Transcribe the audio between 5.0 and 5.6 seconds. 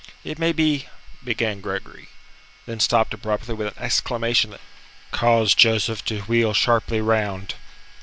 caused